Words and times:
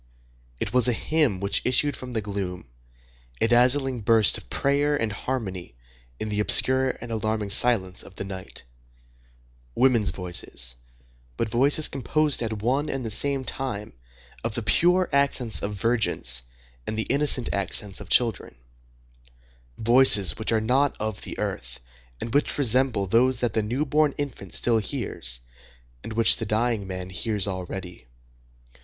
It 0.59 0.73
was 0.73 0.87
a 0.87 0.93
hymn 0.93 1.39
which 1.39 1.61
issued 1.63 1.95
from 1.95 2.13
the 2.13 2.23
gloom, 2.23 2.65
a 3.39 3.47
dazzling 3.47 3.99
burst 3.99 4.35
of 4.35 4.49
prayer 4.49 4.99
and 4.99 5.13
harmony 5.13 5.75
in 6.19 6.29
the 6.29 6.39
obscure 6.39 6.97
and 6.99 7.11
alarming 7.11 7.51
silence 7.51 8.01
of 8.01 8.15
the 8.15 8.23
night; 8.23 8.63
women's 9.75 10.09
voices, 10.09 10.75
but 11.37 11.49
voices 11.49 11.87
composed 11.87 12.41
at 12.41 12.63
one 12.63 12.89
and 12.89 13.05
the 13.05 13.11
same 13.11 13.43
time 13.45 13.93
of 14.43 14.55
the 14.55 14.63
pure 14.63 15.07
accents 15.13 15.61
of 15.61 15.75
virgins 15.75 16.41
and 16.87 16.97
the 16.97 17.03
innocent 17.07 17.53
accents 17.53 18.01
of 18.01 18.09
children,—voices 18.09 20.35
which 20.39 20.51
are 20.51 20.59
not 20.61 20.97
of 20.99 21.21
the 21.21 21.37
earth, 21.37 21.79
and 22.19 22.33
which 22.33 22.57
resemble 22.57 23.05
those 23.05 23.39
that 23.41 23.53
the 23.53 23.61
newborn 23.61 24.15
infant 24.17 24.55
still 24.55 24.79
hears, 24.79 25.41
and 26.03 26.13
which 26.13 26.37
the 26.37 26.45
dying 26.47 26.87
man 26.87 27.11
hears 27.11 27.45
already. 27.47 28.07